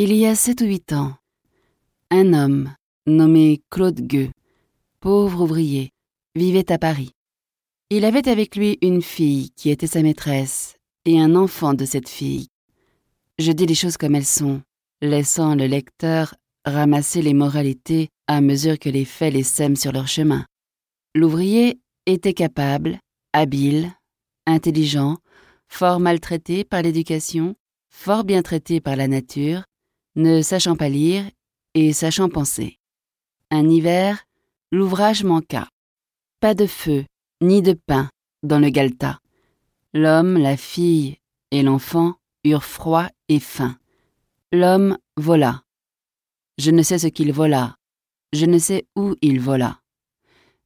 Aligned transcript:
Il 0.00 0.14
y 0.14 0.26
a 0.26 0.36
sept 0.36 0.60
ou 0.60 0.64
huit 0.64 0.92
ans, 0.92 1.16
un 2.12 2.32
homme 2.32 2.72
nommé 3.08 3.62
Claude 3.68 4.00
Gueux, 4.00 4.30
pauvre 5.00 5.40
ouvrier, 5.40 5.90
vivait 6.36 6.70
à 6.70 6.78
Paris. 6.78 7.10
Il 7.90 8.04
avait 8.04 8.28
avec 8.28 8.54
lui 8.54 8.78
une 8.80 9.02
fille 9.02 9.50
qui 9.56 9.70
était 9.70 9.88
sa 9.88 10.02
maîtresse 10.02 10.76
et 11.04 11.20
un 11.20 11.34
enfant 11.34 11.74
de 11.74 11.84
cette 11.84 12.08
fille. 12.08 12.46
Je 13.40 13.50
dis 13.50 13.66
les 13.66 13.74
choses 13.74 13.96
comme 13.96 14.14
elles 14.14 14.24
sont, 14.24 14.62
laissant 15.02 15.56
le 15.56 15.66
lecteur 15.66 16.36
ramasser 16.64 17.20
les 17.20 17.34
moralités 17.34 18.08
à 18.28 18.40
mesure 18.40 18.78
que 18.78 18.90
les 18.90 19.04
faits 19.04 19.34
les 19.34 19.42
sèment 19.42 19.74
sur 19.74 19.90
leur 19.90 20.06
chemin. 20.06 20.46
L'ouvrier 21.16 21.80
était 22.06 22.34
capable, 22.34 23.00
habile, 23.32 23.90
intelligent, 24.46 25.16
fort 25.66 25.98
maltraité 25.98 26.62
par 26.62 26.82
l'éducation, 26.82 27.56
fort 27.90 28.22
bien 28.22 28.42
traité 28.42 28.80
par 28.80 28.94
la 28.94 29.08
nature, 29.08 29.64
ne 30.18 30.42
sachant 30.42 30.74
pas 30.74 30.88
lire 30.88 31.24
et 31.74 31.92
sachant 31.92 32.28
penser. 32.28 32.78
Un 33.50 33.68
hiver, 33.68 34.26
l'ouvrage 34.72 35.22
manqua. 35.22 35.68
Pas 36.40 36.54
de 36.54 36.66
feu, 36.66 37.04
ni 37.40 37.62
de 37.62 37.72
pain 37.72 38.10
dans 38.42 38.58
le 38.58 38.68
Galta. 38.68 39.20
L'homme, 39.94 40.36
la 40.36 40.56
fille 40.56 41.18
et 41.52 41.62
l'enfant 41.62 42.16
eurent 42.44 42.64
froid 42.64 43.08
et 43.28 43.38
faim. 43.38 43.78
L'homme 44.52 44.98
vola. 45.16 45.62
Je 46.58 46.72
ne 46.72 46.82
sais 46.82 46.98
ce 46.98 47.06
qu'il 47.06 47.32
vola. 47.32 47.76
Je 48.32 48.44
ne 48.44 48.58
sais 48.58 48.86
où 48.96 49.14
il 49.22 49.40
vola. 49.40 49.80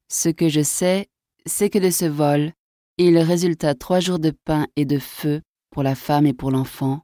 Ce 0.09 0.31
que 0.31 0.49
je 0.49 0.63
sais, 0.63 1.09
c'est 1.45 1.69
que 1.69 1.79
de 1.79 1.91
ce 1.91 2.07
vol, 2.07 2.53
il 2.97 3.19
résulta 3.19 3.75
trois 3.75 4.01
jours 4.01 4.19
de 4.19 4.31
pain 4.31 4.67
et 4.77 4.87
de 4.87 4.99
feu 4.99 5.43
pour 5.71 5.83
la 5.83 5.95
femme 5.95 6.27
et 6.27 6.35
pour 6.35 6.51
l'enfant, 6.51 7.03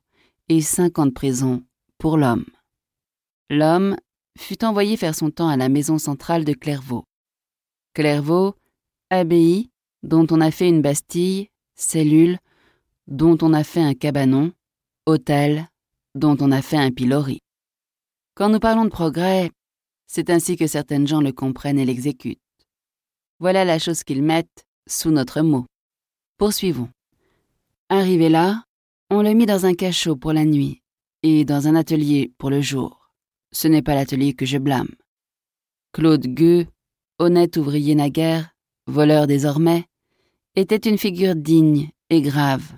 et 0.48 0.62
cinq 0.62 0.98
ans 0.98 1.06
de 1.06 1.10
prison 1.10 1.62
pour 1.98 2.16
l'homme. 2.16 2.46
L'homme 3.50 3.96
fut 4.38 4.64
envoyé 4.64 4.96
faire 4.96 5.14
son 5.14 5.30
temps 5.30 5.48
à 5.48 5.56
la 5.56 5.68
maison 5.68 5.98
centrale 5.98 6.44
de 6.44 6.52
Clairvaux. 6.52 7.04
Clairvaux, 7.94 8.54
abbaye, 9.10 9.70
dont 10.02 10.26
on 10.30 10.40
a 10.40 10.50
fait 10.50 10.68
une 10.68 10.82
bastille, 10.82 11.48
cellule, 11.74 12.38
dont 13.08 13.36
on 13.42 13.52
a 13.52 13.64
fait 13.64 13.82
un 13.82 13.94
cabanon, 13.94 14.52
hôtel, 15.06 15.68
dont 16.14 16.36
on 16.40 16.52
a 16.52 16.62
fait 16.62 16.76
un 16.76 16.90
pilori. 16.90 17.40
Quand 18.34 18.48
nous 18.48 18.60
parlons 18.60 18.84
de 18.84 18.90
progrès, 18.90 19.50
c'est 20.06 20.30
ainsi 20.30 20.56
que 20.56 20.66
certaines 20.66 21.06
gens 21.06 21.20
le 21.20 21.32
comprennent 21.32 21.78
et 21.78 21.84
l'exécutent. 21.84 22.38
Voilà 23.40 23.64
la 23.64 23.78
chose 23.78 24.04
qu'ils 24.04 24.22
mettent 24.22 24.64
sous 24.86 25.10
notre 25.10 25.42
mot. 25.42 25.66
Poursuivons. 26.36 26.90
Arrivé 27.88 28.28
là, 28.28 28.64
on 29.10 29.22
le 29.22 29.32
mit 29.32 29.46
dans 29.46 29.66
un 29.66 29.74
cachot 29.74 30.16
pour 30.16 30.32
la 30.32 30.44
nuit 30.44 30.82
et 31.22 31.44
dans 31.44 31.68
un 31.68 31.74
atelier 31.74 32.32
pour 32.38 32.50
le 32.50 32.60
jour. 32.60 33.10
Ce 33.52 33.68
n'est 33.68 33.82
pas 33.82 33.94
l'atelier 33.94 34.34
que 34.34 34.46
je 34.46 34.58
blâme. 34.58 34.94
Claude 35.92 36.26
Gueux, 36.26 36.66
honnête 37.18 37.56
ouvrier 37.56 37.94
naguère, 37.94 38.50
voleur 38.86 39.26
désormais, 39.26 39.84
était 40.54 40.76
une 40.76 40.98
figure 40.98 41.34
digne 41.34 41.90
et 42.10 42.20
grave. 42.20 42.72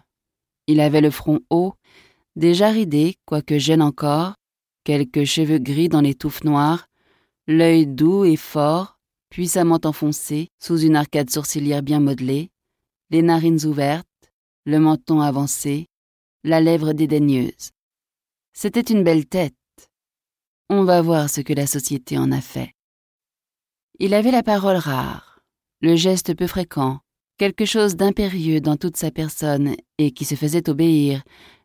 Il 0.67 0.81
avait 0.81 1.01
le 1.01 1.11
front 1.11 1.41
haut, 1.51 1.75
déjà 2.37 2.71
ridé, 2.71 3.17
quoique 3.25 3.59
jeune 3.59 3.83
encore, 3.83 4.35
quelques 4.85 5.25
cheveux 5.25 5.59
gris 5.59 5.89
dans 5.89 6.01
les 6.01 6.15
touffes 6.15 6.45
noires, 6.45 6.87
l'œil 7.47 7.87
doux 7.87 8.25
et 8.25 8.37
fort, 8.37 8.99
puissamment 9.29 9.81
enfoncé 9.85 10.49
sous 10.63 10.79
une 10.79 10.97
arcade 10.97 11.31
sourcilière 11.31 11.83
bien 11.83 12.01
modelée, 12.01 12.51
les 13.11 13.23
narines 13.23 13.65
ouvertes, 13.65 14.07
le 14.67 14.79
menton 14.79 15.21
avancé, 15.21 15.89
la 16.45 16.61
lèvre 16.61 16.93
dédaigneuse. 16.93 17.71
C'était 18.63 18.93
une 18.93 19.05
belle 19.05 19.25
tête. 19.25 19.55
On 20.69 20.85
va 20.85 21.01
voir 21.01 21.31
ce 21.31 21.41
que 21.41 21.55
la 21.55 21.67
société 21.67 22.19
en 22.19 22.31
a 22.31 22.43
fait. 22.43 22.75
Il 23.99 24.13
avait 24.13 24.31
la 24.31 24.43
parole 24.43 24.77
rare, 24.77 25.41
le 25.81 25.97
geste 25.97 26.37
peu 26.37 26.47
fréquent, 26.47 26.99
quelque 27.39 27.65
chose 27.65 27.97
d'impérieux 27.97 28.61
dans 28.61 28.77
toute 28.77 28.99
sa 28.99 29.11
personne 29.11 29.77
et 29.97 30.11
qui 30.11 30.27
se 30.27 30.35
faisait 30.35 30.69
obéir, 30.69 31.23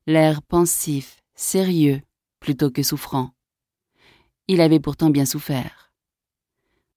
l'air 0.08 0.42
pensif, 0.42 1.18
sérieux, 1.36 2.02
plutôt 2.40 2.72
que 2.72 2.81
souffrant. 2.81 3.31
Il 4.48 4.62
avait 4.62 4.80
pourtant 4.80 5.09
bien 5.09 5.25
souffert. 5.25 5.92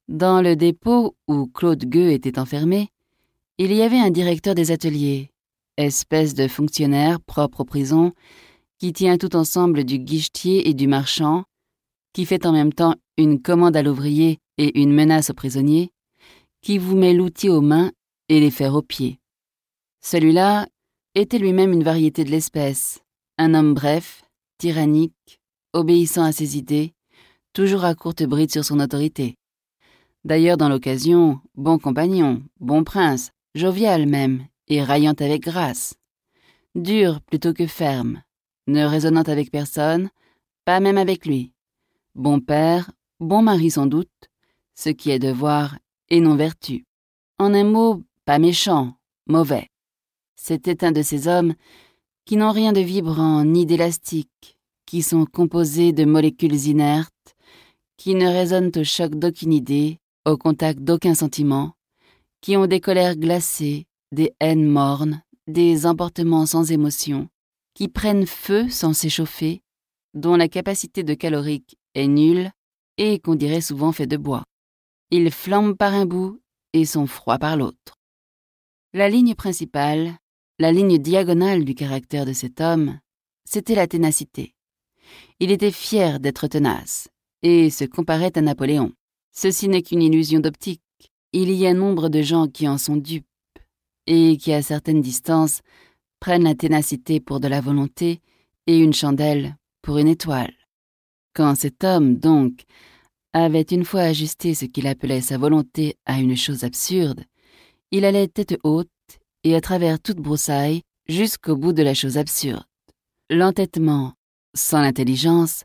Dans 0.06 0.40
le 0.42 0.54
dépôt 0.54 1.16
où 1.26 1.48
Claude 1.48 1.86
Gueux 1.86 2.12
était 2.12 2.38
enfermé, 2.38 2.90
il 3.58 3.72
y 3.72 3.82
avait 3.82 3.98
un 3.98 4.10
directeur 4.10 4.54
des 4.54 4.70
ateliers, 4.70 5.32
espèce 5.76 6.34
de 6.34 6.46
fonctionnaire 6.46 7.20
propre 7.20 7.62
aux 7.62 7.64
prisons, 7.64 8.12
qui 8.78 8.92
tient 8.92 9.18
tout 9.18 9.34
ensemble 9.36 9.84
du 9.84 9.98
guichetier 9.98 10.68
et 10.68 10.74
du 10.74 10.86
marchand, 10.86 11.44
qui 12.12 12.24
fait 12.24 12.46
en 12.46 12.52
même 12.52 12.72
temps 12.72 12.94
une 13.16 13.42
commande 13.42 13.76
à 13.76 13.82
l'ouvrier 13.82 14.38
et 14.56 14.80
une 14.80 14.92
menace 14.92 15.30
aux 15.30 15.34
prisonniers, 15.34 15.90
qui 16.62 16.78
vous 16.78 16.96
met 16.96 17.12
l'outil 17.12 17.48
aux 17.48 17.60
mains 17.60 17.92
et 18.28 18.40
les 18.40 18.50
fers 18.50 18.74
aux 18.74 18.82
pieds. 18.82 19.18
Celui-là 20.00 20.66
était 21.14 21.38
lui-même 21.38 21.72
une 21.72 21.82
variété 21.82 22.24
de 22.24 22.30
l'espèce, 22.30 23.00
un 23.36 23.54
homme 23.54 23.74
bref, 23.74 24.22
tyrannique, 24.58 25.40
obéissant 25.72 26.24
à 26.24 26.32
ses 26.32 26.56
idées, 26.56 26.92
toujours 27.52 27.84
à 27.84 27.94
courte 27.94 28.22
bride 28.22 28.52
sur 28.52 28.64
son 28.64 28.80
autorité. 28.80 29.36
D'ailleurs, 30.24 30.56
dans 30.56 30.68
l'occasion, 30.68 31.40
bon 31.54 31.78
compagnon, 31.78 32.42
bon 32.60 32.84
prince, 32.84 33.30
jovial 33.54 34.06
même, 34.06 34.46
et 34.68 34.82
raillant 34.82 35.14
avec 35.18 35.42
grâce. 35.42 35.94
Dur 36.74 37.20
plutôt 37.22 37.54
que 37.54 37.66
ferme, 37.66 38.22
ne 38.68 38.84
raisonnant 38.84 39.22
avec 39.22 39.50
personne, 39.50 40.10
pas 40.64 40.78
même 40.78 40.98
avec 40.98 41.26
lui. 41.26 41.52
Bon 42.14 42.38
père, 42.38 42.90
bon 43.18 43.42
mari 43.42 43.70
sans 43.70 43.86
doute, 43.86 44.30
ce 44.74 44.90
qui 44.90 45.10
est 45.10 45.18
devoir 45.18 45.78
et 46.10 46.20
non 46.20 46.36
vertu. 46.36 46.84
En 47.38 47.54
un 47.54 47.64
mot, 47.64 48.02
pas 48.24 48.38
méchant, 48.38 48.94
mauvais. 49.26 49.68
C'était 50.36 50.84
un 50.84 50.92
de 50.92 51.02
ces 51.02 51.26
hommes 51.26 51.54
qui 52.24 52.36
n'ont 52.36 52.52
rien 52.52 52.72
de 52.72 52.80
vibrant 52.80 53.44
ni 53.44 53.64
d'élastique, 53.64 54.58
qui 54.84 55.02
sont 55.02 55.24
composés 55.24 55.92
de 55.92 56.04
molécules 56.04 56.66
inertes, 56.66 57.36
qui 57.96 58.14
ne 58.14 58.26
résonnent 58.26 58.72
au 58.76 58.84
choc 58.84 59.14
d'aucune 59.14 59.52
idée, 59.52 59.98
au 60.26 60.36
contact 60.36 60.80
d'aucun 60.80 61.14
sentiment, 61.14 61.72
qui 62.42 62.56
ont 62.56 62.66
des 62.66 62.80
colères 62.80 63.16
glacées, 63.16 63.86
des 64.12 64.34
haines 64.40 64.66
mornes, 64.66 65.22
des 65.46 65.86
emportements 65.86 66.46
sans 66.46 66.70
émotion, 66.70 67.28
qui 67.78 67.86
prennent 67.86 68.26
feu 68.26 68.68
sans 68.68 68.92
s'échauffer, 68.92 69.62
dont 70.12 70.34
la 70.34 70.48
capacité 70.48 71.04
de 71.04 71.14
calorique 71.14 71.78
est 71.94 72.08
nulle 72.08 72.50
et 72.96 73.20
qu'on 73.20 73.36
dirait 73.36 73.60
souvent 73.60 73.92
fait 73.92 74.08
de 74.08 74.16
bois. 74.16 74.42
Ils 75.12 75.30
flambent 75.30 75.76
par 75.76 75.94
un 75.94 76.04
bout 76.04 76.40
et 76.72 76.84
sont 76.84 77.06
froids 77.06 77.38
par 77.38 77.56
l'autre. 77.56 77.94
La 78.94 79.08
ligne 79.08 79.36
principale, 79.36 80.16
la 80.58 80.72
ligne 80.72 80.98
diagonale 80.98 81.64
du 81.64 81.76
caractère 81.76 82.26
de 82.26 82.32
cet 82.32 82.60
homme, 82.60 82.98
c'était 83.44 83.76
la 83.76 83.86
ténacité. 83.86 84.56
Il 85.38 85.52
était 85.52 85.70
fier 85.70 86.18
d'être 86.18 86.48
tenace 86.48 87.06
et 87.44 87.70
se 87.70 87.84
comparait 87.84 88.36
à 88.36 88.40
Napoléon. 88.40 88.90
Ceci 89.30 89.68
n'est 89.68 89.82
qu'une 89.82 90.02
illusion 90.02 90.40
d'optique. 90.40 90.82
Il 91.32 91.52
y 91.52 91.64
a 91.64 91.74
nombre 91.74 92.08
de 92.08 92.22
gens 92.22 92.48
qui 92.48 92.66
en 92.66 92.76
sont 92.76 92.96
dupes 92.96 93.24
et 94.08 94.36
qui, 94.36 94.52
à 94.52 94.62
certaines 94.62 95.00
distances, 95.00 95.60
prennent 96.20 96.44
la 96.44 96.54
ténacité 96.54 97.20
pour 97.20 97.40
de 97.40 97.48
la 97.48 97.60
volonté 97.60 98.20
et 98.66 98.78
une 98.78 98.92
chandelle 98.92 99.56
pour 99.82 99.98
une 99.98 100.08
étoile. 100.08 100.52
Quand 101.34 101.54
cet 101.54 101.84
homme, 101.84 102.16
donc, 102.16 102.64
avait 103.32 103.62
une 103.62 103.84
fois 103.84 104.02
ajusté 104.02 104.54
ce 104.54 104.64
qu'il 104.64 104.86
appelait 104.86 105.20
sa 105.20 105.38
volonté 105.38 105.96
à 106.06 106.18
une 106.18 106.36
chose 106.36 106.64
absurde, 106.64 107.24
il 107.90 108.04
allait 108.04 108.28
tête 108.28 108.58
haute 108.64 108.88
et 109.44 109.54
à 109.54 109.60
travers 109.60 110.00
toute 110.00 110.18
broussaille 110.18 110.82
jusqu'au 111.08 111.56
bout 111.56 111.72
de 111.72 111.82
la 111.82 111.94
chose 111.94 112.18
absurde. 112.18 112.64
L'entêtement, 113.30 114.14
sans 114.54 114.80
l'intelligence, 114.80 115.64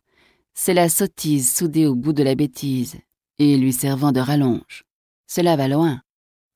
c'est 0.54 0.74
la 0.74 0.90
sottise 0.90 1.54
soudée 1.54 1.88
au 1.88 1.96
bout 1.96 2.14
de 2.14 2.24
la 2.24 2.36
bêtise 2.36 2.98
et 3.40 3.58
lui 3.58 3.74
servant 3.74 4.12
de 4.12 4.20
rallonge. 4.20 4.84
Cela 5.28 5.56
va 5.56 5.68
loin. 5.68 6.02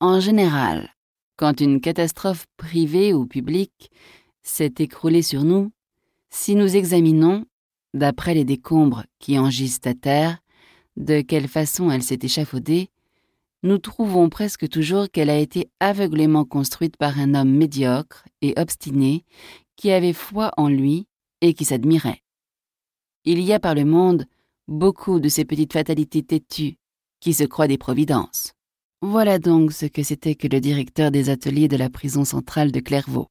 En 0.00 0.20
général, 0.20 0.94
quand 1.38 1.60
une 1.60 1.80
catastrophe 1.80 2.46
privée 2.56 3.14
ou 3.14 3.24
publique 3.24 3.90
s'est 4.42 4.74
écroulée 4.80 5.22
sur 5.22 5.44
nous, 5.44 5.70
si 6.30 6.54
nous 6.56 6.76
examinons, 6.76 7.46
d'après 7.94 8.34
les 8.34 8.44
décombres 8.44 9.04
qui 9.18 9.38
en 9.38 9.48
gisent 9.48 9.80
à 9.84 9.94
terre, 9.94 10.38
de 10.96 11.20
quelle 11.20 11.48
façon 11.48 11.90
elle 11.90 12.02
s'est 12.02 12.18
échafaudée, 12.22 12.90
nous 13.62 13.78
trouvons 13.78 14.28
presque 14.28 14.68
toujours 14.68 15.08
qu'elle 15.10 15.30
a 15.30 15.38
été 15.38 15.70
aveuglément 15.80 16.44
construite 16.44 16.96
par 16.96 17.18
un 17.18 17.34
homme 17.34 17.54
médiocre 17.54 18.24
et 18.42 18.54
obstiné 18.56 19.24
qui 19.76 19.92
avait 19.92 20.12
foi 20.12 20.50
en 20.56 20.68
lui 20.68 21.06
et 21.40 21.54
qui 21.54 21.64
s'admirait. 21.64 22.22
Il 23.24 23.40
y 23.40 23.52
a 23.52 23.60
par 23.60 23.76
le 23.76 23.84
monde 23.84 24.26
beaucoup 24.66 25.20
de 25.20 25.28
ces 25.28 25.44
petites 25.44 25.72
fatalités 25.72 26.24
têtues 26.24 26.78
qui 27.20 27.32
se 27.32 27.44
croient 27.44 27.68
des 27.68 27.78
providences. 27.78 28.54
Voilà 29.00 29.38
donc 29.38 29.72
ce 29.72 29.86
que 29.86 30.02
c'était 30.02 30.34
que 30.34 30.48
le 30.48 30.60
directeur 30.60 31.12
des 31.12 31.30
ateliers 31.30 31.68
de 31.68 31.76
la 31.76 31.88
prison 31.88 32.24
centrale 32.24 32.72
de 32.72 32.80
Clairvaux. 32.80 33.28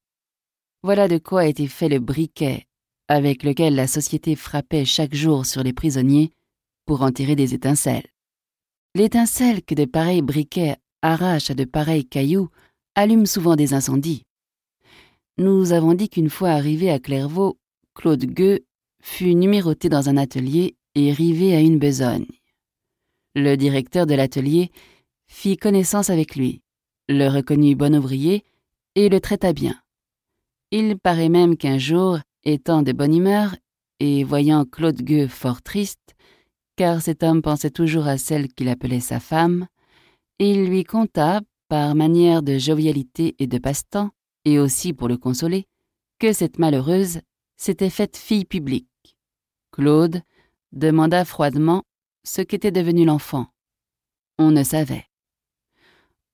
Voilà 0.81 1.09
de 1.09 1.17
quoi 1.17 1.45
été 1.45 1.67
fait 1.67 1.89
le 1.89 1.99
briquet 1.99 2.67
avec 3.09 3.43
lequel 3.43 3.75
la 3.75 3.87
société 3.87 4.35
frappait 4.35 4.85
chaque 4.85 5.13
jour 5.13 5.45
sur 5.45 5.63
les 5.63 5.73
prisonniers 5.73 6.31
pour 6.85 7.01
en 7.01 7.11
tirer 7.11 7.35
des 7.35 7.53
étincelles. 7.53 8.07
L'étincelle 8.95 9.61
que 9.61 9.75
de 9.75 9.85
pareils 9.85 10.21
briquets 10.21 10.77
arrachent 11.01 11.51
à 11.51 11.53
de 11.53 11.65
pareils 11.65 12.05
cailloux 12.05 12.49
allume 12.95 13.25
souvent 13.25 13.55
des 13.55 13.73
incendies. 13.73 14.23
Nous 15.37 15.73
avons 15.73 15.93
dit 15.93 16.09
qu'une 16.09 16.29
fois 16.29 16.51
arrivé 16.51 16.89
à 16.89 16.99
Clairvaux, 16.99 17.57
Claude 17.93 18.25
Gueux 18.25 18.65
fut 19.01 19.35
numéroté 19.35 19.89
dans 19.89 20.09
un 20.09 20.17
atelier 20.17 20.75
et 20.95 21.11
rivé 21.11 21.55
à 21.55 21.59
une 21.59 21.77
besogne. 21.77 22.25
Le 23.35 23.55
directeur 23.55 24.05
de 24.07 24.15
l'atelier 24.15 24.71
fit 25.27 25.57
connaissance 25.57 26.09
avec 26.09 26.35
lui, 26.35 26.61
le 27.07 27.27
reconnut 27.27 27.75
bon 27.75 27.95
ouvrier 27.95 28.43
et 28.95 29.09
le 29.09 29.19
traita 29.19 29.53
bien. 29.53 29.79
Il 30.71 30.97
paraît 30.97 31.29
même 31.29 31.55
qu'un 31.55 31.77
jour, 31.77 32.19
étant 32.43 32.81
de 32.81 32.91
bonne 32.91 33.15
humeur 33.15 33.55
et 33.99 34.23
voyant 34.23 34.65
Claude 34.65 35.01
Gueux 35.01 35.27
fort 35.27 35.61
triste, 35.61 36.15
car 36.75 37.01
cet 37.01 37.23
homme 37.23 37.41
pensait 37.41 37.71
toujours 37.71 38.07
à 38.07 38.17
celle 38.17 38.47
qu'il 38.47 38.69
appelait 38.69 38.99
sa 38.99 39.19
femme, 39.19 39.67
il 40.39 40.65
lui 40.65 40.83
conta, 40.83 41.41
par 41.67 41.95
manière 41.95 42.43
de 42.43 42.57
jovialité 42.57 43.35
et 43.39 43.47
de 43.47 43.57
passe-temps, 43.57 44.11
et 44.45 44.59
aussi 44.59 44.93
pour 44.93 45.07
le 45.07 45.17
consoler, 45.17 45.65
que 46.19 46.31
cette 46.31 46.59
malheureuse 46.59 47.19
s'était 47.57 47.89
faite 47.89 48.15
fille 48.15 48.45
publique. 48.45 48.87
Claude 49.71 50.21
demanda 50.71 51.25
froidement 51.25 51.83
ce 52.23 52.41
qu'était 52.41 52.71
devenu 52.71 53.05
l'enfant. 53.05 53.47
On 54.37 54.51
ne 54.51 54.63
savait. 54.63 55.05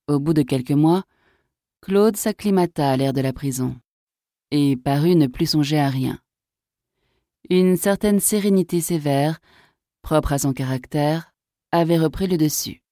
Au 0.08 0.20
bout 0.20 0.34
de 0.34 0.42
quelques 0.42 0.72
mois, 0.72 1.04
Claude 1.82 2.18
s'acclimata 2.18 2.92
à 2.92 2.98
l'air 2.98 3.14
de 3.14 3.22
la 3.22 3.32
prison 3.32 3.78
et 4.52 4.76
parut 4.76 5.16
ne 5.16 5.28
plus 5.28 5.48
songer 5.48 5.80
à 5.80 5.90
rien. 5.90 6.20
Une 7.50 7.78
certaine 7.78 8.20
sérénité 8.20 8.82
sévère, 8.82 9.40
propre 10.02 10.34
à 10.34 10.40
son 10.40 10.54
caractère, 10.54 11.34
avait 11.72 11.98
repris 11.98 12.28
le 12.28 12.38
dessus. 12.38 12.84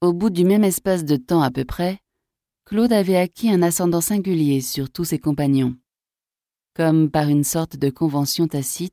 Au 0.00 0.12
bout 0.12 0.30
du 0.30 0.44
même 0.44 0.62
espace 0.62 1.04
de 1.04 1.16
temps 1.16 1.42
à 1.42 1.50
peu 1.50 1.64
près, 1.64 1.98
Claude 2.66 2.92
avait 2.92 3.16
acquis 3.16 3.50
un 3.50 3.62
ascendant 3.62 4.00
singulier 4.00 4.60
sur 4.60 4.90
tous 4.90 5.04
ses 5.04 5.18
compagnons. 5.18 5.76
Comme 6.74 7.10
par 7.10 7.28
une 7.28 7.44
sorte 7.44 7.76
de 7.76 7.90
convention 7.90 8.46
tacite, 8.46 8.92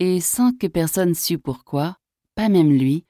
et 0.00 0.20
sans 0.20 0.52
que 0.52 0.66
personne 0.66 1.14
sût 1.14 1.38
pourquoi, 1.38 1.96
pas 2.34 2.48
même 2.48 2.72
lui, 2.72 3.04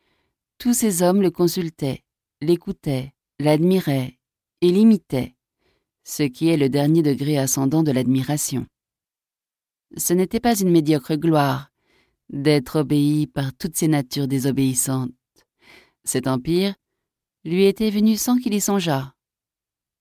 tous 0.59 0.75
ces 0.75 1.03
hommes 1.03 1.23
le 1.23 1.31
consultaient, 1.31 2.05
l'écoutaient, 2.41 3.15
l'admiraient 3.39 4.19
et 4.61 4.71
l'imitaient, 4.71 5.35
ce 6.05 6.25
qui 6.25 6.49
est 6.49 6.57
le 6.57 6.69
dernier 6.69 7.03
degré 7.03 7.39
ascendant 7.39 7.83
de 7.83 7.93
l'admiration. 7.93 8.67
Ce 9.97 10.13
n'était 10.13 10.41
pas 10.41 10.59
une 10.59 10.71
médiocre 10.71 11.15
gloire 11.15 11.71
d'être 12.31 12.81
obéi 12.81 13.27
par 13.27 13.55
toutes 13.57 13.77
ces 13.77 13.89
natures 13.89 14.29
désobéissantes. 14.29 15.13
Cet 16.05 16.27
empire 16.27 16.75
lui 17.45 17.65
était 17.65 17.91
venu 17.91 18.17
sans 18.17 18.39
qu'il 18.39 18.55
y 18.55 18.61
songeât. 18.61 19.15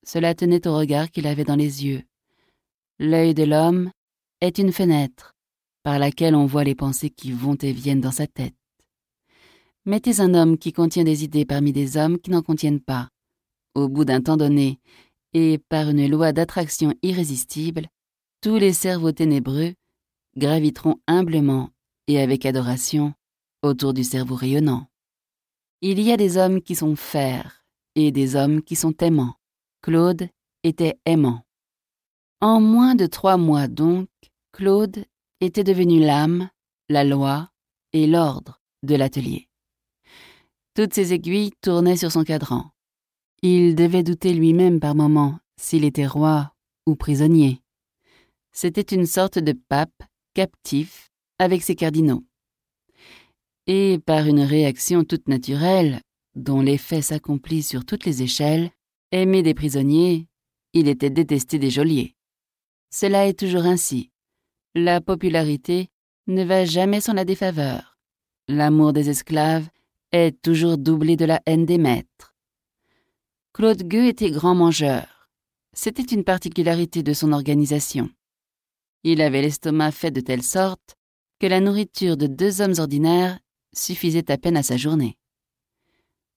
Cela 0.06 0.34
tenait 0.34 0.66
au 0.66 0.76
regard 0.76 1.10
qu'il 1.10 1.26
avait 1.26 1.44
dans 1.44 1.56
les 1.56 1.86
yeux. 1.86 2.02
L'œil 2.98 3.34
de 3.34 3.44
l'homme 3.44 3.90
est 4.40 4.58
une 4.58 4.72
fenêtre 4.72 5.36
par 5.82 5.98
laquelle 5.98 6.34
on 6.34 6.46
voit 6.46 6.64
les 6.64 6.74
pensées 6.74 7.10
qui 7.10 7.32
vont 7.32 7.56
et 7.56 7.72
viennent 7.72 8.00
dans 8.00 8.10
sa 8.10 8.26
tête. 8.26 8.54
Mettez 9.84 10.20
un 10.20 10.34
homme 10.34 10.58
qui 10.58 10.72
contient 10.72 11.04
des 11.04 11.24
idées 11.24 11.46
parmi 11.46 11.72
des 11.72 11.96
hommes 11.96 12.18
qui 12.18 12.30
n'en 12.30 12.42
contiennent 12.42 12.80
pas. 12.80 13.08
Au 13.74 13.88
bout 13.88 14.04
d'un 14.04 14.20
temps 14.20 14.36
donné, 14.36 14.80
et 15.34 15.58
par 15.68 15.88
une 15.90 16.08
loi 16.08 16.32
d'attraction 16.32 16.94
irrésistible, 17.02 17.88
tous 18.40 18.56
les 18.56 18.72
cerveaux 18.72 19.12
ténébreux 19.12 19.74
graviteront 20.36 20.96
humblement 21.06 21.70
et 22.06 22.20
avec 22.20 22.46
adoration 22.46 23.14
autour 23.62 23.92
du 23.92 24.04
cerveau 24.04 24.34
rayonnant. 24.34 24.88
Il 25.80 26.00
y 26.00 26.12
a 26.12 26.16
des 26.16 26.36
hommes 26.36 26.62
qui 26.62 26.74
sont 26.74 26.96
fers 26.96 27.64
et 27.94 28.10
des 28.12 28.36
hommes 28.36 28.62
qui 28.62 28.76
sont 28.76 28.94
aimants. 29.00 29.34
Claude 29.82 30.28
était 30.64 30.98
aimant. 31.04 31.44
En 32.40 32.60
moins 32.60 32.94
de 32.94 33.06
trois 33.06 33.36
mois 33.36 33.68
donc, 33.68 34.08
Claude 34.52 35.04
était 35.40 35.64
devenu 35.64 36.00
l'âme, 36.00 36.50
la 36.88 37.04
loi 37.04 37.50
et 37.92 38.06
l'ordre 38.06 38.60
de 38.82 38.94
l'atelier. 38.94 39.48
Toutes 40.74 40.94
ses 40.94 41.12
aiguilles 41.12 41.52
tournaient 41.60 41.96
sur 41.96 42.12
son 42.12 42.24
cadran. 42.24 42.70
Il 43.42 43.76
devait 43.76 44.02
douter 44.02 44.34
lui-même 44.34 44.80
par 44.80 44.96
moments 44.96 45.38
s'il 45.56 45.84
était 45.84 46.06
roi 46.06 46.52
ou 46.86 46.96
prisonnier. 46.96 47.62
C'était 48.50 48.94
une 48.94 49.06
sorte 49.06 49.38
de 49.38 49.52
pape 49.52 50.02
captif 50.34 51.10
avec 51.38 51.62
ses 51.62 51.76
cardinaux. 51.76 52.24
Et 53.68 54.00
par 54.04 54.26
une 54.26 54.40
réaction 54.40 55.04
toute 55.04 55.28
naturelle, 55.28 56.00
dont 56.34 56.60
l'effet 56.60 57.02
s'accomplit 57.02 57.62
sur 57.62 57.84
toutes 57.84 58.06
les 58.06 58.22
échelles, 58.22 58.70
aimé 59.12 59.42
des 59.42 59.54
prisonniers, 59.54 60.26
il 60.72 60.88
était 60.88 61.10
détesté 61.10 61.60
des 61.60 61.70
geôliers. 61.70 62.16
Cela 62.90 63.28
est 63.28 63.38
toujours 63.38 63.66
ainsi. 63.66 64.10
La 64.74 65.00
popularité 65.00 65.90
ne 66.26 66.42
va 66.42 66.64
jamais 66.64 67.00
sans 67.00 67.14
la 67.14 67.24
défaveur. 67.24 67.98
L'amour 68.48 68.92
des 68.92 69.10
esclaves 69.10 69.68
est 70.10 70.40
toujours 70.42 70.78
doublé 70.78 71.16
de 71.16 71.24
la 71.24 71.40
haine 71.46 71.66
des 71.66 71.78
maîtres. 71.78 72.27
Claude 73.52 73.82
Gueux 73.82 74.06
était 74.06 74.30
grand 74.30 74.54
mangeur. 74.54 75.28
C'était 75.72 76.14
une 76.14 76.24
particularité 76.24 77.02
de 77.02 77.12
son 77.12 77.32
organisation. 77.32 78.10
Il 79.04 79.20
avait 79.20 79.42
l'estomac 79.42 79.92
fait 79.92 80.10
de 80.10 80.20
telle 80.20 80.42
sorte 80.42 80.96
que 81.40 81.46
la 81.46 81.60
nourriture 81.60 82.16
de 82.16 82.26
deux 82.26 82.60
hommes 82.60 82.74
ordinaires 82.78 83.38
suffisait 83.74 84.30
à 84.30 84.38
peine 84.38 84.56
à 84.56 84.62
sa 84.62 84.76
journée. 84.76 85.16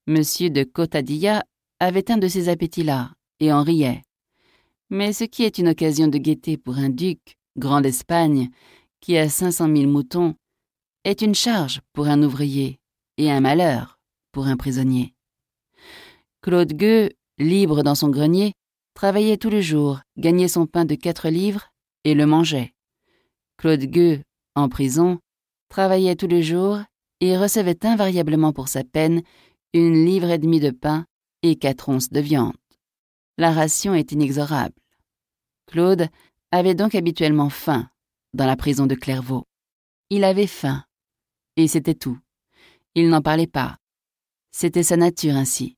Monsieur 0.06 0.50
de 0.50 0.64
Cotadilla 0.64 1.44
avait 1.80 2.10
un 2.10 2.18
de 2.18 2.28
ces 2.28 2.48
appétits-là 2.48 3.12
et 3.40 3.52
en 3.52 3.62
riait. 3.62 4.02
Mais 4.90 5.12
ce 5.12 5.24
qui 5.24 5.44
est 5.44 5.58
une 5.58 5.68
occasion 5.68 6.08
de 6.08 6.18
gaieté 6.18 6.56
pour 6.56 6.76
un 6.76 6.88
duc 6.88 7.36
grand 7.56 7.80
d'Espagne, 7.80 8.50
qui 9.00 9.16
a 9.16 9.28
cinq 9.28 9.52
cent 9.52 9.68
mille 9.68 9.88
moutons, 9.88 10.34
est 11.04 11.22
une 11.22 11.34
charge 11.34 11.80
pour 11.92 12.06
un 12.06 12.22
ouvrier 12.22 12.80
et 13.16 13.30
un 13.30 13.40
malheur 13.40 13.98
pour 14.32 14.46
un 14.46 14.56
prisonnier. 14.56 15.14
Claude 16.42 16.72
Gueux, 16.72 17.10
libre 17.38 17.84
dans 17.84 17.94
son 17.94 18.08
grenier, 18.08 18.52
travaillait 18.94 19.36
tous 19.36 19.48
les 19.48 19.62
jours, 19.62 20.00
gagnait 20.18 20.48
son 20.48 20.66
pain 20.66 20.84
de 20.84 20.96
quatre 20.96 21.28
livres 21.28 21.68
et 22.02 22.14
le 22.14 22.26
mangeait. 22.26 22.74
Claude 23.58 23.84
Gueux, 23.84 24.22
en 24.56 24.68
prison, 24.68 25.20
travaillait 25.68 26.16
tous 26.16 26.26
les 26.26 26.42
jours 26.42 26.80
et 27.20 27.38
recevait 27.38 27.86
invariablement 27.86 28.52
pour 28.52 28.66
sa 28.66 28.82
peine 28.82 29.22
une 29.72 30.04
livre 30.04 30.30
et 30.30 30.38
demie 30.38 30.58
de 30.58 30.72
pain 30.72 31.06
et 31.44 31.54
quatre 31.54 31.88
onces 31.88 32.10
de 32.10 32.18
viande. 32.18 32.56
La 33.38 33.52
ration 33.52 33.94
est 33.94 34.10
inexorable. 34.10 34.74
Claude 35.66 36.08
avait 36.50 36.74
donc 36.74 36.96
habituellement 36.96 37.50
faim 37.50 37.88
dans 38.34 38.46
la 38.46 38.56
prison 38.56 38.86
de 38.86 38.96
Clairvaux. 38.96 39.44
Il 40.10 40.24
avait 40.24 40.48
faim, 40.48 40.84
et 41.56 41.68
c'était 41.68 41.94
tout. 41.94 42.18
Il 42.96 43.10
n'en 43.10 43.22
parlait 43.22 43.46
pas. 43.46 43.76
C'était 44.50 44.82
sa 44.82 44.96
nature 44.96 45.36
ainsi. 45.36 45.76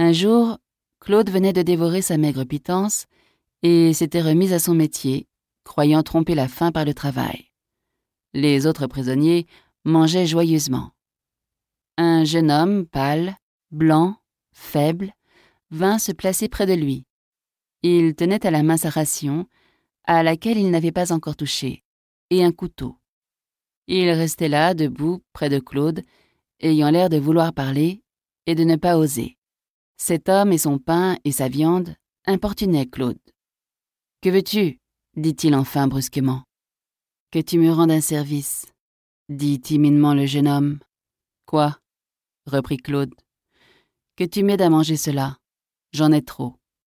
Un 0.00 0.12
jour, 0.12 0.58
Claude 1.00 1.28
venait 1.28 1.52
de 1.52 1.62
dévorer 1.62 2.02
sa 2.02 2.18
maigre 2.18 2.44
pitance 2.44 3.06
et 3.64 3.92
s'était 3.92 4.22
remis 4.22 4.52
à 4.52 4.60
son 4.60 4.72
métier, 4.72 5.26
croyant 5.64 6.04
tromper 6.04 6.36
la 6.36 6.46
faim 6.46 6.70
par 6.70 6.84
le 6.84 6.94
travail. 6.94 7.50
Les 8.32 8.66
autres 8.68 8.86
prisonniers 8.86 9.48
mangeaient 9.84 10.26
joyeusement. 10.26 10.92
Un 11.96 12.24
jeune 12.24 12.52
homme 12.52 12.86
pâle, 12.86 13.36
blanc, 13.72 14.16
faible, 14.52 15.12
vint 15.72 15.98
se 15.98 16.12
placer 16.12 16.48
près 16.48 16.66
de 16.66 16.74
lui. 16.74 17.04
Il 17.82 18.14
tenait 18.14 18.46
à 18.46 18.52
la 18.52 18.62
main 18.62 18.76
sa 18.76 18.90
ration, 18.90 19.48
à 20.04 20.22
laquelle 20.22 20.58
il 20.58 20.70
n'avait 20.70 20.92
pas 20.92 21.12
encore 21.12 21.34
touché, 21.34 21.82
et 22.30 22.44
un 22.44 22.52
couteau. 22.52 22.96
Il 23.88 24.08
restait 24.10 24.48
là, 24.48 24.74
debout, 24.74 25.24
près 25.32 25.48
de 25.48 25.58
Claude, 25.58 26.04
ayant 26.60 26.90
l'air 26.90 27.08
de 27.08 27.18
vouloir 27.18 27.52
parler 27.52 28.04
et 28.46 28.54
de 28.54 28.62
ne 28.62 28.76
pas 28.76 28.96
oser. 28.96 29.37
Cet 30.00 30.28
homme 30.28 30.52
et 30.52 30.58
son 30.58 30.78
pain 30.78 31.18
et 31.24 31.32
sa 31.32 31.48
viande 31.48 31.94
importunaient 32.24 32.86
Claude. 32.86 33.18
Que 34.22 34.30
veux-tu? 34.30 34.78
dit-il 35.16 35.54
enfin 35.56 35.88
brusquement. 35.88 36.44
Que 37.32 37.40
tu 37.40 37.58
me 37.58 37.72
rendes 37.72 37.90
un 37.90 38.00
service, 38.00 38.66
dit 39.28 39.60
timidement 39.60 40.14
le 40.14 40.26
jeune 40.26 40.46
homme. 40.46 40.78
Quoi? 41.46 41.78
reprit 42.46 42.76
Claude. 42.76 43.14
Que 44.16 44.24
tu 44.24 44.44
m'aides 44.44 44.62
à 44.62 44.70
manger 44.70 44.96
cela. 44.96 45.36
J'en 45.92 46.12
ai 46.12 46.22
trop. 46.22 46.57